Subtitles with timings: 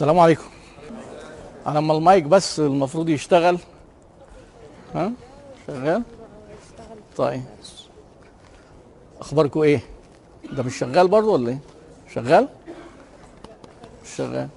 [0.00, 0.44] السلام عليكم.
[1.66, 3.58] أنا أما المايك بس المفروض يشتغل.
[4.94, 5.12] ها؟
[5.66, 6.02] شغال؟
[7.16, 7.42] طيب.
[9.20, 9.80] أخباركم إيه؟
[10.52, 11.58] ده مش شغال برضه ولا إيه؟
[12.14, 12.48] شغال؟
[14.04, 14.48] مش شغال.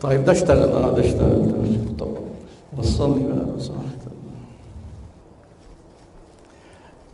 [0.00, 0.68] طيب ده اشتغل.
[0.68, 1.52] آه ده اشتغل.
[1.98, 2.16] طب
[2.78, 3.36] وصلني بقى.
[3.36, 4.00] لو سمحت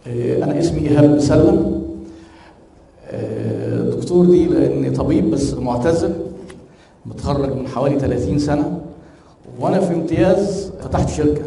[0.06, 1.75] آه، أنا اسمي ايهاب مسلم
[4.16, 6.12] آه، دكتور دي لاني طبيب بس معتزل
[7.06, 8.80] متخرج من حوالي 30 سنة
[9.60, 11.42] وأنا في امتياز فتحت شركة.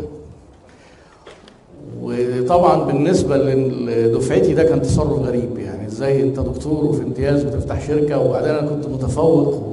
[2.03, 5.87] وطبعا بالنسبة لدفعتي ده كان تصرف غريب يعني.
[5.87, 9.63] إزاي أنت دكتور وفي امتياز وتفتح شركة وبعدين أنا كنت متفوق.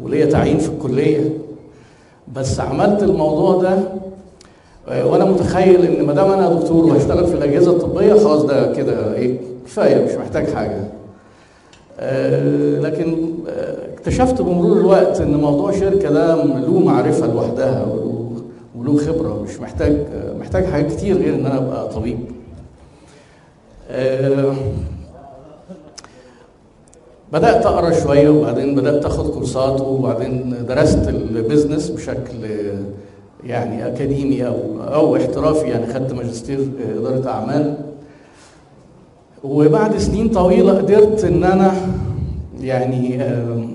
[0.00, 1.30] وليا تعيين في الكلية.
[2.36, 3.78] بس عملت الموضوع ده
[4.88, 9.14] آه، وأنا متخيل إن ما دام أنا دكتور وهشتغل في الأجهزة الطبية خلاص ده كده
[9.14, 10.84] إيه كفاية مش محتاج حاجة.
[12.80, 13.16] لكن
[13.48, 17.86] آه، اكتشفت بمرور الوقت إن موضوع شركه ده له معرفة لوحدها
[18.76, 22.18] وله خبرة مش محتاج آه، محتاج حاجات كتير غير إن أنا أبقى طبيب.
[23.90, 24.54] آه،
[27.32, 32.78] بدأت أقرأ شوية وبعدين بدأت أخد كورسات وبعدين درست البيزنس بشكل آه،
[33.44, 34.54] يعني أكاديمي أو
[34.94, 37.91] أو احترافي يعني خدت ماجستير آه، إدارة أعمال.
[39.44, 41.74] وبعد سنين طويلة قدرت إن أنا
[42.60, 43.22] يعني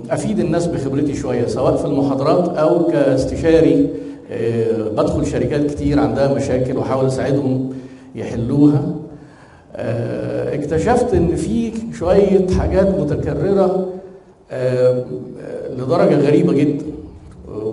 [0.09, 3.89] أفيد الناس بخبرتي شوية سواء في المحاضرات أو كاستشاري
[4.31, 7.69] آه، بدخل شركات كتير عندها مشاكل وأحاول أساعدهم
[8.15, 8.95] يحلوها.
[9.75, 13.87] آه، اكتشفت إن في شوية حاجات متكررة
[15.77, 16.85] لدرجة غريبة جدا.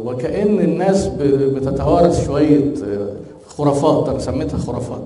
[0.04, 1.06] وكأن الناس
[1.54, 3.08] بتتوارث شوية آه،
[3.46, 5.02] خرافات أنا سميتها خرافات.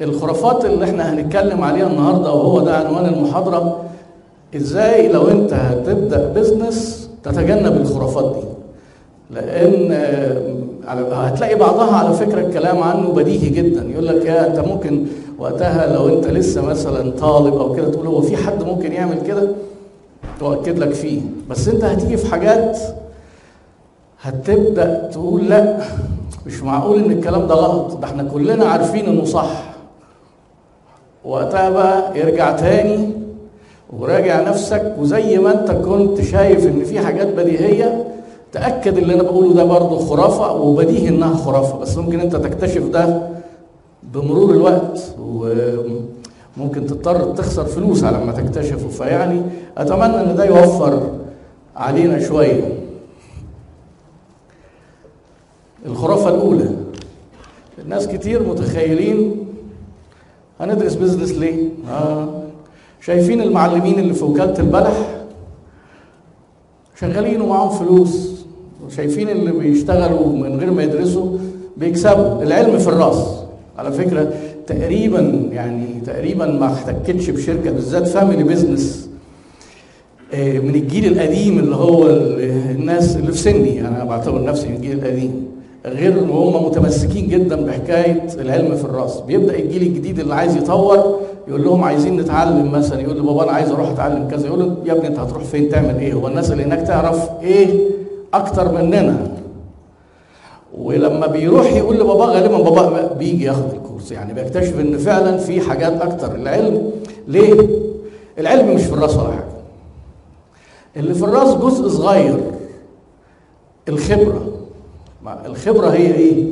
[0.00, 3.84] الخرافات اللي إحنا هنتكلم عليها النهارده وهو ده عنوان المحاضرة
[4.56, 8.44] إزاي لو انت هتبدأ بزنس تتجنب الخرافات دي؟
[9.30, 13.84] لأن آه، هتلاقي بعضها على فكرة الكلام عنه بديهي جدا.
[13.90, 15.06] يقول لك يا انت ممكن
[15.38, 19.48] وقتها لو انت لسه مثلا طالب أو كده تقول هو في حد ممكن يعمل كده؟
[20.40, 21.20] تؤكد لك فيه.
[21.50, 22.78] بس انت هتيجي في حاجات
[24.22, 25.76] هتبدأ تقول لا.
[26.46, 27.96] مش معقول إن الكلام ده غلط.
[27.96, 29.62] ده إحنا كلنا عارفين إنه صح.
[31.24, 33.10] وقتها بقى ارجع تاني
[33.98, 34.94] وراجع نفسك.
[34.98, 38.04] وزي ما أنت كنت شايف إن في حاجات بديهية
[38.52, 41.78] تأكد اللي أنا بقوله ده برضه خرافة وبديهي إنها خرافة.
[41.78, 43.22] بس ممكن أنت تكتشف ده
[44.02, 45.14] بمرور الوقت.
[45.20, 48.88] وممكن تضطر تخسر فلوس على ما تكتشفه.
[48.88, 49.42] فيعني
[49.78, 51.02] أتمنى إن ده يوفر
[51.76, 52.60] علينا شوية.
[55.86, 56.70] الخرافة الأولى.
[57.84, 59.36] الناس كتير متخيلين
[60.60, 62.28] هندرس business ليه؟ آه.
[63.00, 65.22] شايفين المعلمين اللي في وكاله البلح
[67.00, 68.30] شغالين ومعاهم فلوس.
[68.86, 71.38] وشايفين اللي بيشتغلوا من غير ما يدرسوا
[71.76, 72.42] بيكسبوا.
[72.42, 73.26] العلم في الرأس.
[73.78, 74.32] على فكرة
[74.66, 79.08] تقريبا يعني تقريبا ما احتكتش بشركة بالذات family business
[80.34, 83.80] من الجيل القديم اللي هو ال- الناس اللي في سني.
[83.80, 85.46] أنا بعتبر نفسي من الجيل القديم.
[85.86, 89.20] غير إن هم متمسكين جدا بحكاية العلم في الرأس.
[89.20, 93.70] بيبدأ الجيل الجديد اللي عايز يطور يقول لهم عايزين نتعلم مثلا يقول لبابا أنا عايز
[93.70, 94.46] أروح أتعلم كذا.
[94.46, 97.88] يقول له يا ابني أنت هتروح فين؟ تعمل إيه؟ هو الناس اللي هناك تعرف إيه
[98.34, 99.36] أكتر مننا.
[100.78, 104.12] ولما بيروح يقول لبابا غالبا بابا بيجي ياخد الكورس.
[104.12, 106.34] يعني بيكتشف إن فعلا في حاجات أكتر.
[106.34, 106.90] العلم
[107.28, 107.68] ليه؟
[108.38, 109.44] العلم مش في الرأس ولا حاجة.
[110.96, 112.40] اللي في الرأس جزء صغير
[113.88, 114.59] الخبرة.
[115.24, 116.44] ما الخبرة هي إيه؟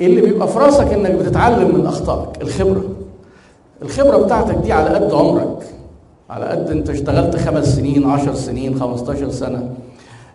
[0.00, 2.82] اللي بيبقى في راسك إنك بتتعلم من أخطائك الخبرة.
[3.82, 5.58] الخبرة بتاعتك دي على قد عمرك
[6.30, 9.70] على قد أنت اشتغلت خمس سنين عشر سنين 15 سنة.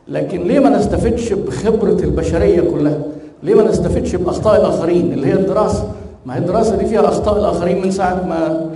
[0.07, 2.99] لكن ليه ما نستفدش بخبرة البشرية كلها؟
[3.43, 5.91] ليه ما نستفدش بأخطاء الآخرين؟ اللي هي الدراسة.
[6.25, 8.69] ما هي الدراسة دي فيها أخطاء الآخرين من ساعة ما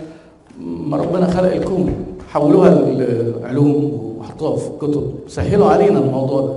[0.62, 1.94] ما ربنا خلق الكون.
[2.30, 2.70] حولوها
[3.42, 5.14] لعلوم وحطوها في كتب.
[5.28, 6.54] سهلوا علينا الموضوع ده.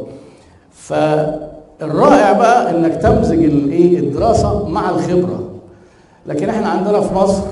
[1.80, 5.40] فالرائع بقى إنك تمزج الايه الدراسة مع الخبرة.
[6.26, 7.42] لكن إحنا عندنا في مصر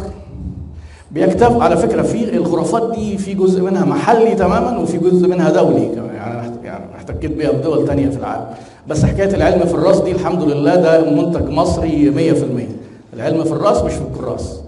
[1.10, 5.86] بيكتب على فكرة في الخرافات دي في جزء منها محلي تماما وفي جزء منها دولي
[5.94, 6.14] كمان.
[6.14, 8.44] يعني يعني احتكيت بيها في دول تانية في العالم.
[8.88, 13.82] بس حكاية العلم في الرأس دي الحمد لله ده منتج مصري 100% العلم في الرأس
[13.82, 14.60] مش في الكراس.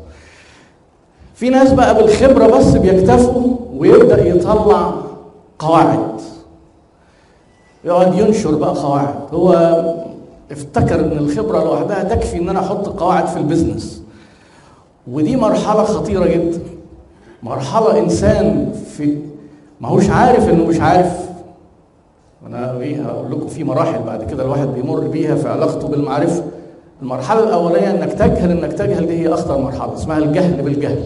[1.34, 4.92] في ناس بقى بالخبرة بس بيكتفوا ويبدأ يطلع
[5.58, 5.98] قواعد.
[7.86, 9.14] يقعد ينشر بقى قواعد.
[9.32, 9.52] هو
[10.50, 14.02] افتكر إن الخبرة لوحدها تكفي إن أنا أحط قواعد في البيزنس
[15.12, 16.58] ودي مرحلة خطيرة جدا.
[17.42, 19.18] مرحلة إنسان في
[19.80, 21.26] ما هوش عارف إنه مش عارف.
[22.46, 26.42] أنا إيه هقول لكم في مراحل بعد كده الواحد بيمر بيها في علاقته بالمعرفة.
[27.02, 31.02] المرحلة الأولية إنك تجهل إنك تجهل دي هي أخطر مرحلة اسمها الجهل بالجهل.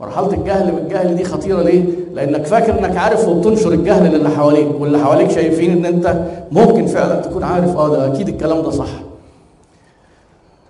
[0.00, 4.98] مرحلة الجهل بالجهل دي خطيرة ليه؟ لأنك فاكر إنك عارف وبتنشر الجهل للي حواليك واللي
[4.98, 8.88] حواليك شايفين إن أنت ممكن فعلا تكون عارف آه ده أكيد الكلام ده صح.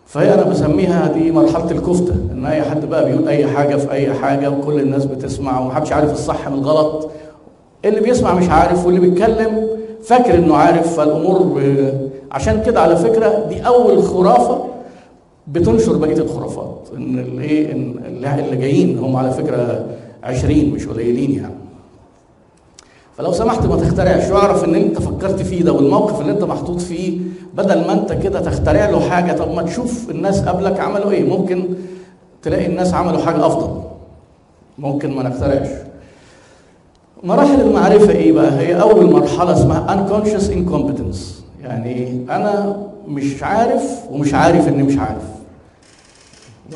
[0.07, 4.15] فهي أنا بسميها دي مرحلة الكفتة إن أي حد بقى بيقول أي حاجة في أي
[4.15, 7.11] حاجة وكل الناس بتسمع ومحدش عارف الصح من الغلط.
[7.85, 9.69] اللي بيسمع مش عارف واللي بيتكلم
[10.05, 11.59] فاكر إنه عارف فالأمور ب...
[12.33, 14.65] عشان كده على فكرة دي أول خرافة
[15.51, 16.89] بتنشر بقية الخرافات.
[16.97, 17.95] إن الايه إن
[18.39, 19.85] اللي جايين هم على فكرة
[20.23, 21.55] 20 مش قليلين يعني.
[23.17, 24.31] فلو سمحت ما تخترعش.
[24.31, 27.19] واعرف إن أنت فكرت فيه ده والموقف اللي أنت محطوط فيه؟
[27.55, 31.29] بدل ما أنت كده تخترع له حاجة طب ما تشوف الناس قبلك عملوا إيه.
[31.29, 31.65] ممكن
[32.43, 33.81] تلاقي الناس عملوا حاجة أفضل.
[34.79, 35.69] ممكن ما نخترعش.
[37.23, 41.19] مراحل المعرفة إيه بقى؟ هي أول مرحلة اسمها unconscious incompetence.
[41.63, 42.77] يعني أنا
[43.09, 45.23] مش عارف ومش عارف إني مش عارف.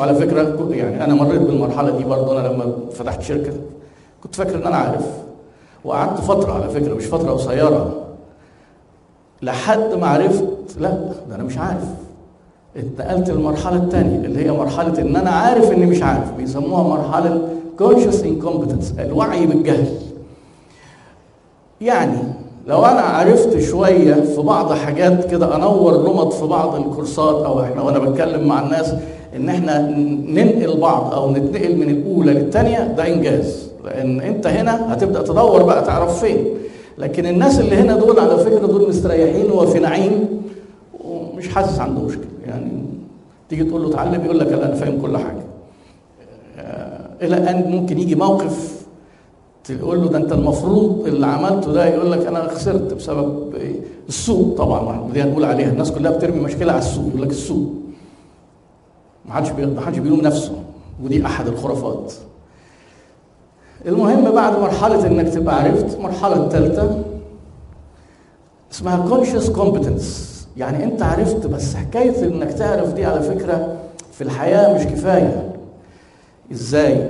[0.01, 3.53] وعلى فكرة يعني أنا مريت بالمرحلة دي برضه أنا لما فتحت شركة
[4.23, 5.07] كنت فاكر إن أنا عارف
[5.85, 7.95] وقعدت فترة على فكرة مش فترة قصيرة
[9.43, 10.45] لحد ما عرفت
[10.81, 10.91] لا
[11.29, 11.85] ده أنا مش عارف.
[12.77, 17.49] اتنقلت للمرحلة الثانية اللي هي مرحلة إن أنا عارف إني مش عارف بيسموها مرحلة
[17.83, 19.87] conscious incompetence الوعي بالجهل.
[21.81, 22.19] يعني
[22.67, 27.83] لو أنا عرفت شوية في بعض حاجات كده أنور لمط في بعض الكورسات أو إحنا
[27.83, 28.95] وأنا بتكلم مع الناس
[29.37, 29.81] إن إحنا
[30.29, 33.69] ننقل بعض أو نتنقل من الأولى للثانيه ده إنجاز.
[33.85, 36.45] لأن أنت هنا هتبدأ تدور بقى تعرف فين.
[36.99, 40.29] لكن الناس اللي هنا دول على فكرة دول مستريحين وفي نعيم
[41.05, 42.25] ومش حاسس عنده مشكلة.
[42.47, 42.71] يعني
[43.49, 45.45] تيجي تقول له اتعلم يقول لك أنا فاهم كل حاجة.
[47.23, 48.85] إلى أن ممكن يجي موقف
[49.65, 53.75] تقول له ده أنت المفروض اللي عملته ده يقول لك أنا خسرت بسبب إيه؟
[54.09, 54.57] السوق.
[54.57, 55.71] طبعا دي هنقول عليها.
[55.73, 57.69] الناس كلها بترمي مشكلة على السوق يقول لك السوق.
[59.27, 60.53] ما حدش ما حدش بيلوم نفسه.
[61.03, 62.13] ودي أحد الخرافات.
[63.87, 67.03] المهم بعد مرحلة إنك تبقى عرفت المرحله الثالثه
[68.73, 70.05] اسمها conscious competence.
[70.57, 73.77] يعني أنت عرفت بس حكاية إنك تعرف دي على فكرة
[74.13, 75.53] في الحياة مش كفاية.
[76.53, 77.09] إزاي؟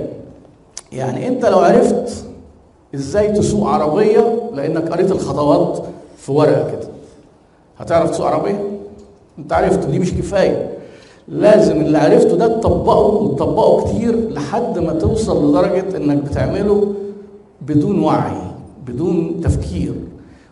[0.91, 2.25] يعني أنت لو عرفت
[2.95, 5.83] إزاي تسوق عربية لأنك قريت الخطوات
[6.17, 6.87] في ورقة كده.
[7.79, 8.63] هتعرف تسوق عربية؟
[9.39, 10.74] أنت عرفته دي مش كفاية.
[11.27, 16.93] لازم اللي عرفته ده تطبقه وتطبقه كتير لحد ما توصل لدرجة إنك بتعمله
[17.61, 18.37] بدون وعي
[18.87, 19.93] بدون تفكير.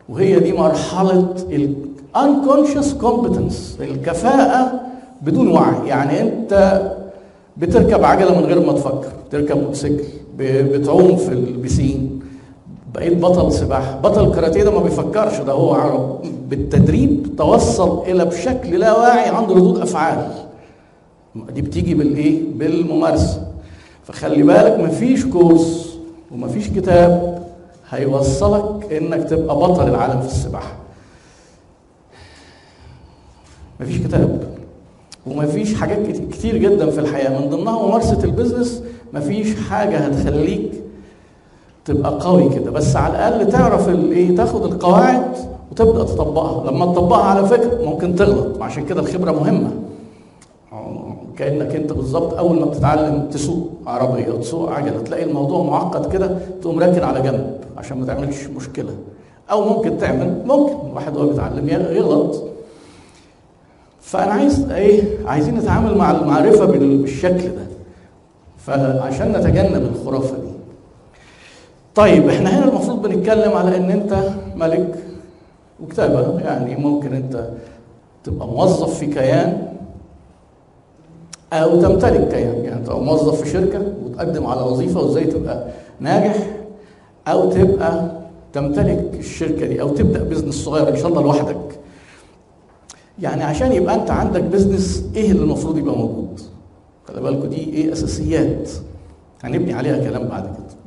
[0.10, 1.76] وهي دي مرحلة ال
[2.18, 4.72] unconscious competence الكفاءة
[5.22, 5.88] بدون وعي.
[5.88, 6.82] يعني أنت
[7.58, 10.04] بتركب عجلة من غير ما تفكر تركب موتوسيكل
[10.40, 12.20] بتعوم في البسين
[12.96, 14.00] بقيت بطل سباحة.
[14.00, 19.56] بطل كاراتيه ده ما بيفكرش ده هو عرب بالتدريب توصل إلى بشكل لا واعي عنده
[19.56, 20.28] ردود أفعال.
[21.36, 23.48] دي بتيجي بالإيه؟ بالممارسة.
[24.04, 25.98] فخلي بالك مفيش كورس
[26.32, 27.44] ومفيش كتاب
[27.90, 30.74] هيوصلك إنك تبقى بطل العالم في السباحة.
[33.80, 34.44] مفيش كتاب
[35.28, 37.42] ومفيش حاجات كتير جدا في الحياة.
[37.42, 38.84] من ضمنها ممارسة البيزنس.
[39.14, 40.72] مفيش حاجة هتخليك
[41.86, 42.72] تبقى قوي كده.
[42.72, 45.32] بس على الأقل تعرف الايه تاخد القواعد
[45.72, 46.72] وتبدأ تطبقها.
[46.72, 48.62] لما تطبقها على فكرة ممكن تغلط.
[48.62, 49.72] عشان كده الخبرة مهمة.
[51.38, 55.02] كأنك أنت بالظبط أول ما بتتعلم تسوق عربيه أو تسوق عجلة.
[55.02, 58.96] تلاقي الموضوع معقد كده تقوم راكن على جنب عشان ما تعملش مشكلة.
[59.52, 62.44] أو ممكن تعمل ممكن واحد وهو بيتعلم يغلط.
[64.02, 67.64] فأنا عايز إيه عايزين نتعامل مع المعرفة بالشكل ده.
[68.58, 70.54] فعشان نتجنب الخرافة دي.
[71.96, 74.96] طيب إحنا هنا المفروض بنتكلم على إن أنت ملك
[75.84, 76.40] وكتابة.
[76.40, 77.50] يعني ممكن أنت
[78.24, 79.73] تبقى موظف في كيان
[81.54, 82.66] أو تمتلك كيان.
[82.66, 85.68] يعني تبقى موظف في شركة وتقدم على وظيفة وازاي تبقى
[86.00, 86.48] ناجح
[87.28, 88.12] أو تبقى
[88.54, 91.80] تمتلك الشركة دي أو تبدأ business صغير ان شاء الله لوحدك.
[93.20, 96.42] يعني عشان يبقى انت عندك business إيه اللي المفروض يبقى موجود؟
[97.08, 98.70] خلي بالكم دي إيه اساسيات.
[99.44, 100.78] هنبني عليها كلام بعد كده.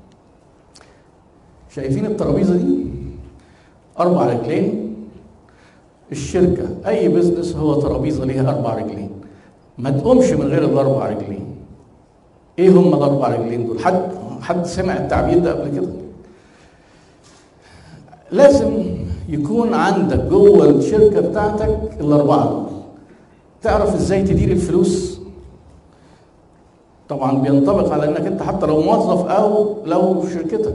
[1.74, 2.86] شايفين الترابيزة دي؟
[4.00, 4.94] أربع رجلين.
[6.12, 9.10] الشركة أي بزنس هو ترابيزة ليها أربع رجلين.
[9.78, 11.46] ما تقومش من غير الاربع رجلين.
[12.58, 14.02] إيه هم الاربع رجلين دول؟ حد
[14.40, 15.88] حد سمع التعبير ده قبل كده؟
[18.30, 18.84] لازم
[19.28, 22.66] يكون عندك جوه الشركة بتاعتك الأربعة دول.
[23.62, 25.20] تعرف إزاي تدير الفلوس؟
[27.08, 30.74] طبعا بينطبق على إنك أنت حتى لو موظف أو لو في شركتك.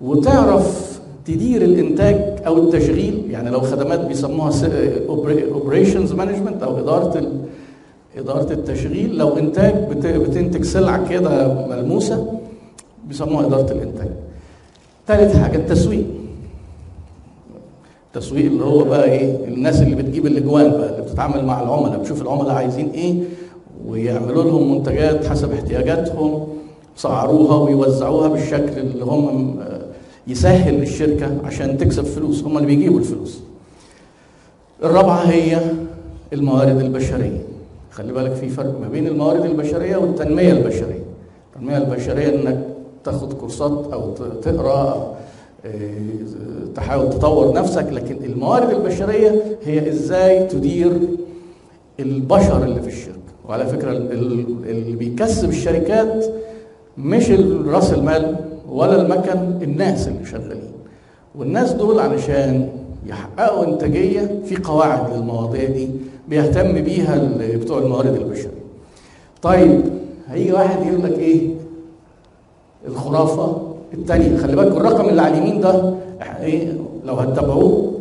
[0.00, 4.52] وتعرف تدير الإنتاج أو التشغيل يعني لو خدمات بيسموها
[5.52, 7.32] operations management أو إدارة
[8.16, 12.38] إدارة التشغيل لو إنتاج بت- بتنتج سلعة كده ملموسة
[13.08, 14.08] بيسموها إدارة الإنتاج.
[15.06, 16.04] ثالث حاجة التسويق.
[18.06, 22.22] التسويق اللي هو بقى إيه الناس اللي بتجيب الأجوان بقى اللي بتتعامل مع العملاء بتشوف
[22.22, 23.14] العملاء عايزين إيه
[23.86, 26.46] ويعملوا لهم منتجات حسب احتياجاتهم
[26.98, 29.80] يسعروها ويوزعوها بالشكل اللي هم آه،
[30.26, 32.44] يسهل للشركة عشان تكسب فلوس.
[32.44, 33.40] هم اللي بيجيبوا الفلوس.
[34.84, 35.60] الرابعة هي
[36.32, 37.42] الموارد البشرية.
[37.96, 41.02] خلي بالك في فرق ما بين الموارد البشرية والتنمية البشرية.
[41.56, 42.66] التنمية البشرية إنك
[43.04, 45.14] تاخد كورسات أو تقرأ
[45.66, 45.90] آه،
[46.74, 50.92] تحاول تطور نفسك لكن الموارد البشرية هي إزاي تدير
[52.00, 53.16] البشر اللي في الشركة.
[53.48, 56.24] وعلى فكرة ال- ال- اللي بيكسب الشركات
[56.98, 57.30] مش
[57.66, 58.36] راس المال
[58.68, 60.72] ولا المكن الناس اللي شغالين.
[61.34, 62.68] والناس دول علشان
[63.06, 65.88] يحققوا انتاجيه في قواعد للمواضيع دي
[66.28, 68.50] بيهتم بيها بتوع الموارد البشرية.
[69.42, 69.80] طيب
[70.28, 71.48] هيجي واحد يقول لك إيه؟
[72.86, 75.94] الخرافة الثانية خلي بالك الرقم اللي على اليمين ده
[76.40, 76.72] إيه؟
[77.04, 77.92] لو هتتابعوه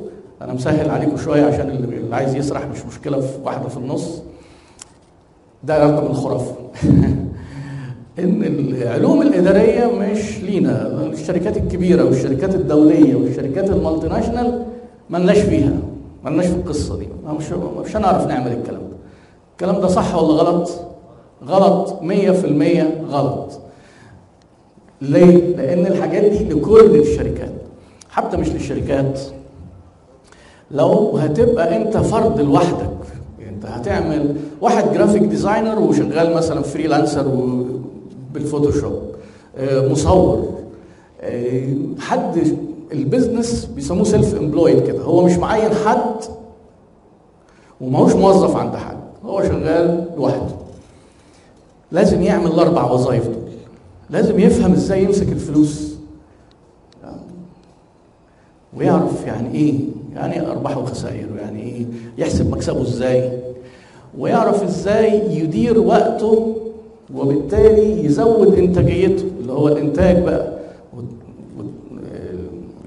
[0.42, 4.22] أنا مسهل عليكم شوية عشان اللي اللي عايز يسرح مش مشكلة في واحدة في النص.
[5.64, 6.56] ده رقم الخرافة.
[8.20, 14.66] إن العلوم الإدارية مش لينا الشركات الكبيرة والشركات الدولية والشركات المالتي ناشونال
[15.10, 15.74] ملناش فيها
[16.24, 17.08] ملناش في القصة دي.
[17.28, 17.52] مش
[17.86, 18.96] مش هنعرف نعمل الكلام ده.
[19.52, 20.70] الكلام ده صح ولا غلط؟
[21.48, 23.60] غلط 100% غلط.
[25.02, 27.52] ليه؟ لأن الحاجات دي لكل الشركات
[28.10, 29.20] حتى مش للشركات.
[30.72, 32.90] لو هتبقى أنت فرد لوحدك
[33.40, 37.27] يعني أنت هتعمل واحد graphic designer وشغال مثلا freelancer
[38.34, 39.02] بالفوتوشوب
[39.58, 40.50] آه، مصور
[41.22, 42.58] آه، حد
[42.92, 45.01] ال business بيسموه self-employed كده.
[45.01, 46.15] هو مش معين حد
[47.82, 48.98] وماهوش موظف عند حد.
[49.25, 50.56] هو شغال لوحده.
[51.92, 53.36] لازم يعمل الأربع وظائف دول.
[54.10, 55.96] لازم يفهم إزاي يمسك الفلوس.
[58.77, 59.80] ويعرف يعني إيه
[60.15, 61.86] يعني أرباح وخسائر يعني إيه
[62.18, 63.39] يحسب مكسبه إزاي.
[64.18, 66.56] ويعرف إزاي يدير وقته
[67.15, 70.55] وبالتالي يزود إنتاجيته اللي هو الإنتاج بقى.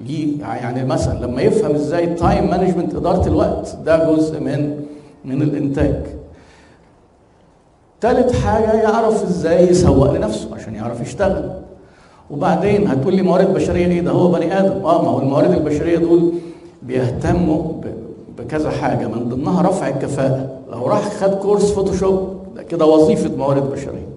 [0.09, 4.79] ليه يعني مثلا لما يفهم إزاي ال time management إدارة الوقت ده جزء من
[5.25, 5.95] من الإنتاج.
[8.01, 11.51] تالت حاجة يعرف إزاي يسوق لنفسه عشان يعرف يشتغل.
[12.31, 14.85] وبعدين هتقول لي موارد بشرية إيه ده هو بني آدم.
[14.85, 16.31] آه ما هو الموارد البشرية دول
[16.83, 17.63] بيهتموا
[18.37, 19.07] بكذا حاجة.
[19.07, 20.49] من ضمنها رفع الكفاءة.
[20.71, 24.09] لو راح خد course فوتوشوب ده كده وظيفة موارد بشرية.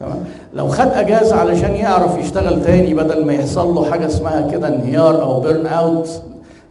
[0.00, 0.24] تمام
[0.54, 5.22] لو خد أجازة علشان يعرف يشتغل تاني بدل ما يحصل له حاجة اسمها كده انهيار
[5.22, 6.22] أو burnout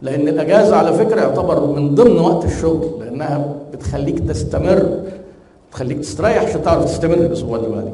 [0.02, 5.02] لأن الأجازة على فكرة يعتبر من ضمن وقت الشغل لأنها بتخليك تستمر
[5.72, 7.92] تخليك تستريح عشان تعرف تستمر الأسبوع اللي بعده.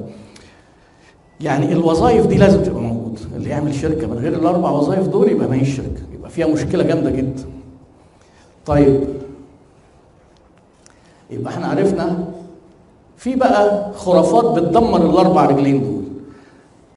[1.40, 5.48] يعني الوظائف دي لازم تبقى موجودة، اللي يعمل شركة من غير الأربع وظائف دول يبقى
[5.48, 7.44] ما هيش شركة، يبقى فيها مشكلة جامدة جدا.
[8.66, 9.00] طيب
[11.30, 12.24] يبقى إحنا عرفنا
[13.24, 16.02] في بقى خرافات بتدمر الأربع رجلين دول.